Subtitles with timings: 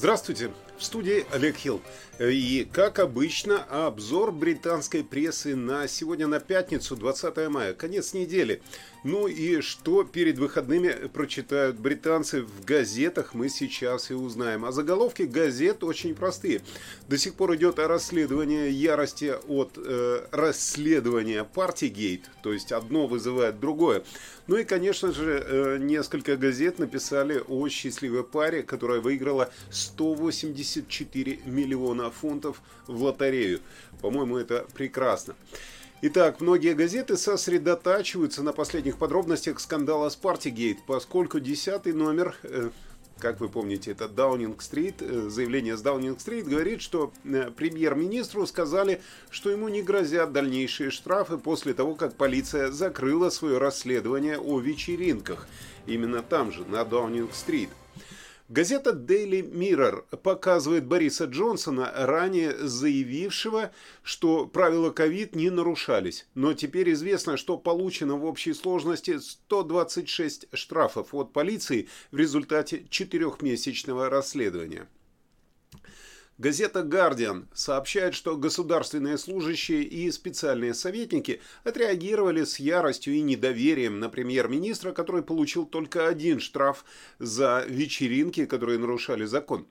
[0.00, 1.82] Здравствуйте, в студии Олег Хилл.
[2.18, 8.60] И, как обычно, обзор британской прессы на сегодня на пятницу, 20 мая, конец недели.
[9.02, 14.66] Ну и что перед выходными прочитают британцы в газетах, мы сейчас и узнаем.
[14.66, 16.60] А заголовки газет очень простые.
[17.08, 24.02] До сих пор идет расследование ярости от э, расследования Партигейт, то есть одно вызывает другое.
[24.46, 29.50] Ну и, конечно же, э, несколько газет написали о счастливой паре, которая выиграла
[30.70, 33.60] 184 миллиона фунтов в лотерею.
[34.00, 35.34] По-моему, это прекрасно.
[36.02, 42.70] Итак, многие газеты сосредотачиваются на последних подробностях скандала с Партигейт, поскольку десятый номер, э,
[43.18, 49.50] как вы помните, это Даунинг-стрит, э, заявление с Даунинг-стрит говорит, что э, премьер-министру сказали, что
[49.50, 55.46] ему не грозят дальнейшие штрафы после того, как полиция закрыла свое расследование о вечеринках.
[55.86, 57.68] Именно там же, на Даунинг-стрит.
[58.50, 63.70] Газета Daily Mirror показывает Бориса Джонсона, ранее заявившего,
[64.02, 66.26] что правила ковид не нарушались.
[66.34, 74.10] Но теперь известно, что получено в общей сложности 126 штрафов от полиции в результате четырехмесячного
[74.10, 74.88] расследования.
[76.40, 84.08] Газета «Гардиан» сообщает, что государственные служащие и специальные советники отреагировали с яростью и недоверием на
[84.08, 86.86] премьер-министра, который получил только один штраф
[87.18, 89.66] за вечеринки, которые нарушали закон.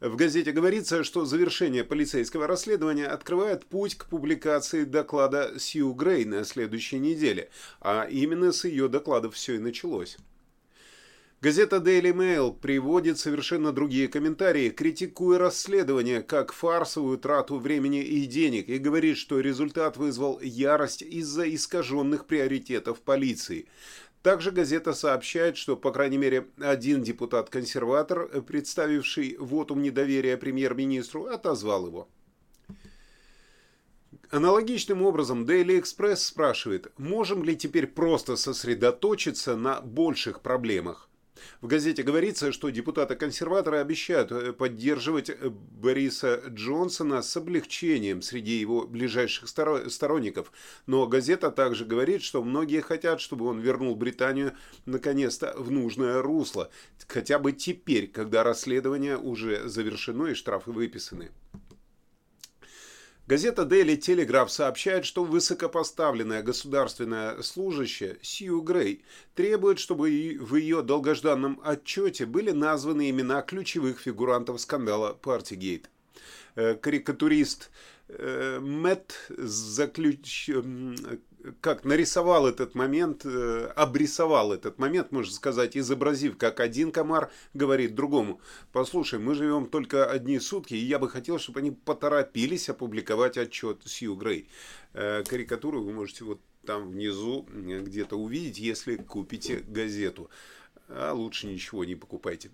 [0.00, 6.44] В газете говорится, что завершение полицейского расследования открывает путь к публикации доклада Сью Грей на
[6.44, 7.48] следующей неделе,
[7.80, 10.16] а именно с ее докладов все и началось.
[11.40, 18.68] Газета Daily Mail приводит совершенно другие комментарии, критикуя расследование как фарсовую трату времени и денег
[18.68, 23.68] и говорит, что результат вызвал ярость из-за искаженных приоритетов полиции.
[24.24, 32.08] Также газета сообщает, что, по крайней мере, один депутат-консерватор, представивший вотум недоверия премьер-министру, отозвал его.
[34.30, 41.07] Аналогичным образом Daily Express спрашивает, можем ли теперь просто сосредоточиться на больших проблемах.
[41.60, 48.86] В газете говорится, что депутаты-консерваторы обещают э, поддерживать э, Бориса Джонсона с облегчением среди его
[48.86, 50.52] ближайших сторонников.
[50.86, 54.54] Но газета также говорит, что многие хотят, чтобы он вернул Британию
[54.86, 56.70] наконец-то в нужное русло.
[57.06, 61.30] Хотя бы теперь, когда расследование уже завершено и штрафы выписаны.
[63.28, 71.60] Газета Daily Telegraph сообщает, что высокопоставленная государственная служащая Сью Грей требует, чтобы в ее долгожданном
[71.62, 75.90] отчете были названы имена ключевых фигурантов скандала Партигейт.
[76.54, 77.70] Э, карикатурист
[78.08, 80.48] э, Мэтт заключ
[81.60, 87.94] как нарисовал этот момент, э, обрисовал этот момент, можно сказать, изобразив, как один комар говорит
[87.94, 88.40] другому,
[88.72, 93.82] послушай, мы живем только одни сутки, и я бы хотел, чтобы они поторопились опубликовать отчет
[93.84, 94.48] Сью Грей.
[94.92, 100.30] Э, карикатуру вы можете вот там внизу где-то увидеть, если купите газету.
[100.88, 102.50] А лучше ничего не покупайте.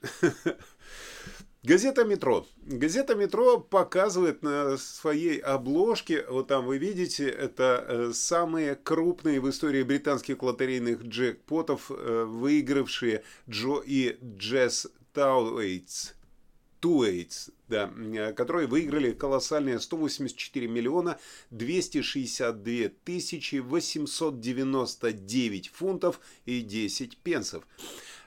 [1.64, 2.46] Газета «Метро».
[2.62, 9.50] Газета «Метро» показывает на своей обложке, вот там вы видите, это э, самые крупные в
[9.50, 16.12] истории британских лотерейных джекпотов, э, выигравшие Джо и Джесс Тауэйтс.
[16.78, 17.92] Туэйтс, да,
[18.36, 21.18] которые выиграли колоссальные 184 миллиона
[21.50, 27.66] 262 тысячи 899 фунтов и 10 пенсов.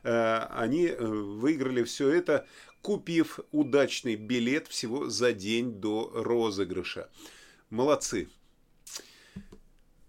[0.03, 2.45] Э, они выиграли все это
[2.81, 7.09] купив удачный билет всего за день до розыгрыша.
[7.69, 8.29] Молодцы.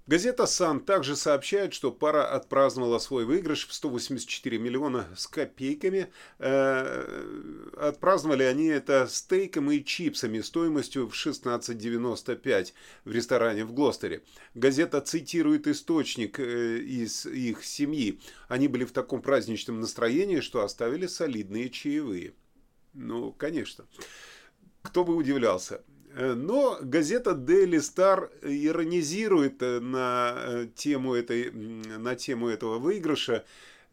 [0.08, 6.12] Газета «Сан» также сообщает, что пара отпраздновала свой выигрыш в 184 миллиона с копейками.
[6.40, 12.72] Э, отпраздновали они это стейком и чипсами стоимостью в 16,95
[13.04, 14.22] в ресторане в Глостере.
[14.54, 18.20] Газета цитирует источник э, из их семьи.
[18.48, 22.34] Они были в таком праздничном настроении, что оставили солидные чаевые.
[22.94, 23.86] Ну, конечно.
[24.82, 25.82] Кто бы удивлялся.
[26.14, 33.44] Э, но газета Daily Star иронизирует э, на э, тему, этой, на тему этого выигрыша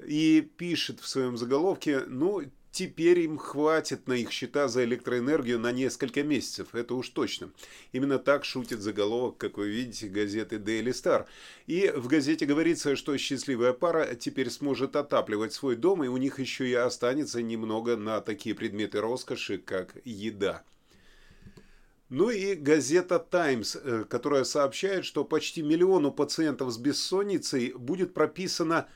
[0.05, 5.71] и пишет в своем заголовке, ну, Теперь им хватит на их счета за электроэнергию на
[5.71, 7.49] несколько месяцев, это уж точно.
[7.93, 11.25] Именно так шутит заголовок, как вы видите, газеты Daily Star.
[11.65, 16.39] И в газете говорится, что счастливая пара теперь сможет отапливать свой дом, и у них
[16.39, 20.63] еще и останется немного на такие предметы роскоши, как еда.
[22.09, 28.87] Ну и газета «Таймс», э, которая сообщает, что почти миллиону пациентов с бессонницей будет прописано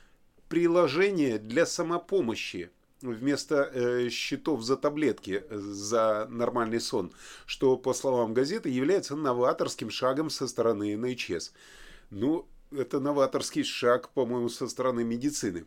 [0.48, 2.70] приложение для самопомощи–
[3.04, 7.12] вместо э, счетов за таблетки э, за нормальный сон,
[7.46, 11.52] что, по словам газеты, является новаторским шагом со стороны НХС.
[12.10, 15.66] Ну, это новаторский шаг, по-моему, со стороны медицины.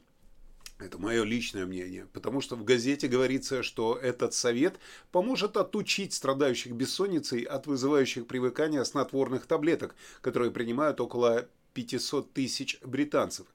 [0.78, 4.78] Это мое личное мнение, потому что в газете говорится, что этот совет
[5.10, 13.46] поможет отучить страдающих бессонницей от вызывающих привыкания снотворных таблеток, которые принимают около 500 тысяч британцев.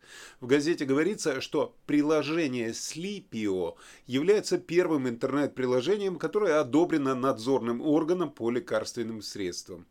[0.42, 9.24] В газете говорится, что приложение Sleepio является первым интернет-приложением, которое одобрено надзорным органом по лекарственным
[9.24, 9.88] средствам.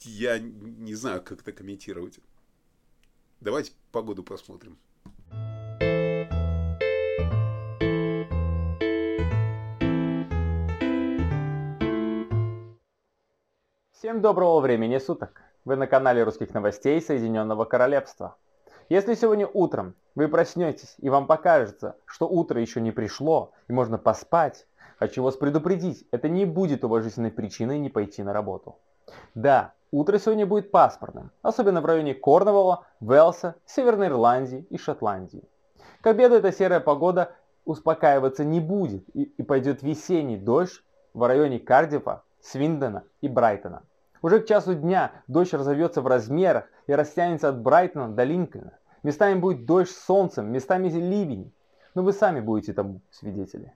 [0.00, 2.18] Я не знаю, как это комментировать.
[3.40, 4.76] Давайте погоду посмотрим.
[13.98, 15.42] Всем доброго времени суток!
[15.64, 18.36] Вы на канале русских новостей Соединенного Королевства.
[18.88, 23.98] Если сегодня утром вы проснетесь и вам покажется, что утро еще не пришло и можно
[23.98, 24.68] поспать,
[25.00, 28.76] хочу вас предупредить, это не будет уважительной причиной не пойти на работу.
[29.34, 35.42] Да, Утро сегодня будет пасмурным, особенно в районе Корнуолла, Велса, Северной Ирландии и Шотландии.
[36.02, 37.32] К обеду эта серая погода
[37.64, 40.84] успокаиваться не будет и, и пойдет весенний дождь
[41.14, 43.82] в районе Кардифа, Свиндена и Брайтона.
[44.22, 48.72] Уже к часу дня дождь разовьется в размерах и растянется от Брайтона до Линкольна.
[49.02, 51.52] Местами будет дождь с солнцем, местами ливень.
[51.94, 53.72] Но вы сами будете тому свидетели.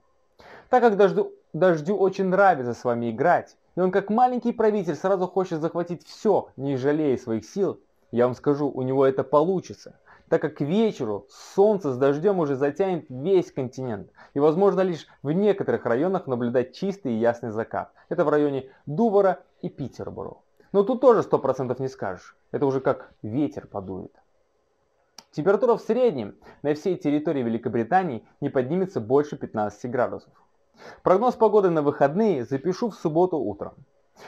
[0.69, 5.27] Так как дождю, дождю очень нравится с вами играть, и он как маленький правитель сразу
[5.27, 7.79] хочет захватить все, не жалея своих сил,
[8.11, 9.99] я вам скажу, у него это получится,
[10.33, 15.31] так как к вечеру солнце с дождем уже затянет весь континент, и возможно лишь в
[15.31, 17.93] некоторых районах наблюдать чистый и ясный закат.
[18.09, 20.37] Это в районе Дувара и Питерборо.
[20.71, 24.11] Но тут тоже 100% не скажешь, это уже как ветер подует.
[25.29, 26.33] Температура в среднем
[26.63, 30.33] на всей территории Великобритании не поднимется больше 15 градусов.
[31.03, 33.75] Прогноз погоды на выходные запишу в субботу утром.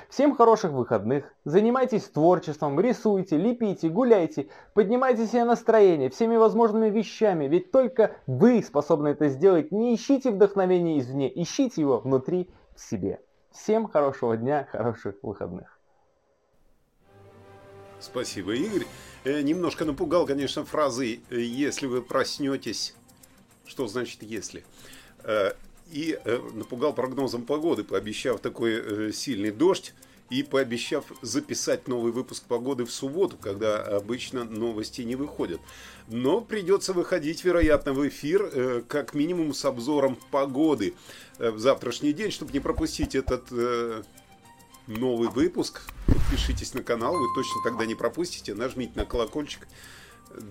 [0.10, 7.72] Всем хороших выходных, занимайтесь творчеством, рисуйте, лепите, гуляйте, поднимайте себе настроение всеми возможными вещами, ведь
[7.72, 9.72] только вы способны это сделать.
[9.72, 13.22] Не ищите вдохновения извне, ищите его внутри в себе.
[13.52, 15.80] Всем хорошего дня, хороших выходных.
[18.00, 18.86] Спасибо, Игорь.
[19.24, 22.96] Э, немножко напугал, конечно, фразой «если вы проснетесь».
[23.66, 24.64] Что значит «если»?
[25.92, 29.94] И э, напугал прогнозом погоды, пообещав такой э, сильный дождь
[30.32, 35.62] и пообещав записать новый выпуск погоды в субботу, когда обычно новости не выходят.
[36.08, 40.96] Но придется выходить, вероятно, в эфир э, как минимум с обзором погоды
[41.38, 43.52] в завтрашний день, чтобы не пропустить этот
[44.88, 45.82] новый выпуск.
[46.08, 49.68] Подпишитесь на канал, вы точно тогда не пропустите, нажмите на колокольчик.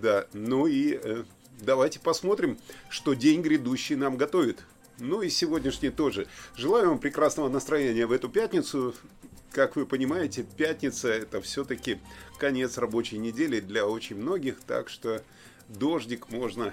[0.03, 1.25] Да, ну и
[1.61, 2.59] давайте посмотрим,
[2.89, 4.65] что день грядущий нам готовит.
[4.99, 6.27] Ну и сегодняшний тоже.
[6.57, 8.95] Желаю вам прекрасного настроения в эту пятницу.
[9.51, 11.99] Как вы понимаете, пятница это все-таки
[12.39, 15.23] конец рабочей недели для очень многих, так что
[15.69, 16.73] дождик можно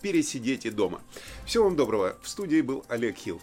[0.00, 1.02] пересидеть и дома.
[1.46, 2.16] Всего вам доброго.
[2.22, 3.40] В студии был Олег Хилл.